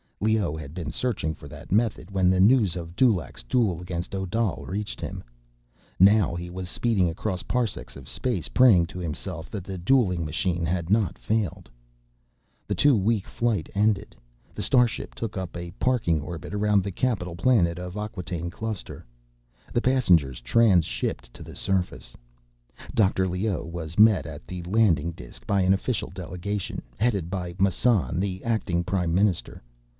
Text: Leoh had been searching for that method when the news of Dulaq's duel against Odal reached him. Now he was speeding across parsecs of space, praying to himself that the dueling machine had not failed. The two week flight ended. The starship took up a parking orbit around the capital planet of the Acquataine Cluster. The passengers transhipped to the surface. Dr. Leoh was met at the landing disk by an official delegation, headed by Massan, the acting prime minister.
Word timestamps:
Leoh 0.19 0.55
had 0.55 0.73
been 0.75 0.91
searching 0.91 1.33
for 1.35 1.47
that 1.47 1.71
method 1.71 2.09
when 2.11 2.29
the 2.29 2.39
news 2.39 2.75
of 2.75 2.95
Dulaq's 2.95 3.43
duel 3.43 3.81
against 3.81 4.13
Odal 4.15 4.65
reached 4.67 5.01
him. 5.01 5.23
Now 5.99 6.35
he 6.35 6.49
was 6.49 6.69
speeding 6.69 7.09
across 7.09 7.41
parsecs 7.43 7.95
of 7.95 8.07
space, 8.09 8.47
praying 8.47 8.87
to 8.87 8.99
himself 8.99 9.49
that 9.49 9.63
the 9.63 9.77
dueling 9.77 10.23
machine 10.25 10.63
had 10.65 10.89
not 10.91 11.17
failed. 11.17 11.69
The 12.67 12.75
two 12.75 12.95
week 12.95 13.27
flight 13.27 13.67
ended. 13.75 14.15
The 14.53 14.63
starship 14.63 15.15
took 15.15 15.37
up 15.37 15.55
a 15.57 15.71
parking 15.79 16.21
orbit 16.21 16.53
around 16.53 16.83
the 16.83 16.91
capital 16.91 17.35
planet 17.35 17.77
of 17.79 17.93
the 17.93 18.01
Acquataine 18.01 18.51
Cluster. 18.51 19.05
The 19.73 19.81
passengers 19.81 20.41
transhipped 20.41 21.31
to 21.33 21.43
the 21.43 21.55
surface. 21.55 22.15
Dr. 22.93 23.27
Leoh 23.27 23.65
was 23.65 23.97
met 23.99 24.25
at 24.27 24.47
the 24.47 24.61
landing 24.63 25.11
disk 25.11 25.45
by 25.45 25.61
an 25.61 25.73
official 25.73 26.09
delegation, 26.09 26.81
headed 26.97 27.29
by 27.29 27.55
Massan, 27.59 28.19
the 28.19 28.43
acting 28.43 28.83
prime 28.83 29.13
minister. 29.13 29.61